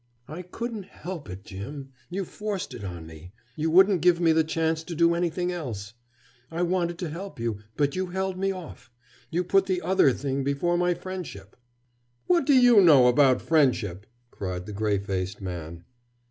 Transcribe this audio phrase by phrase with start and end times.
[0.27, 1.91] "I couldn't help it, Jim.
[2.09, 3.33] You forced it on me.
[3.55, 5.93] You wouldn't give me the chance to do anything else.
[6.49, 8.89] I wanted to help you—but you held me off.
[9.29, 11.55] You put the other thing before my friendship!"
[12.25, 15.83] "What do you know about friendship?" cried the gray faced man.